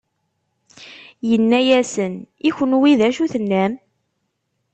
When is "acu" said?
3.07-3.21